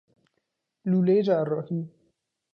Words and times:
لولۀ 0.85 1.17
جراحی 1.27 1.79